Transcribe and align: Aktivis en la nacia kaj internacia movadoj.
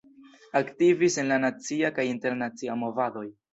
Aktivis 0.59 1.17
en 1.25 1.29
la 1.33 1.37
nacia 1.45 1.93
kaj 2.01 2.07
internacia 2.15 2.81
movadoj. 2.83 3.27